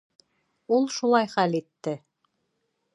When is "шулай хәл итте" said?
0.95-1.97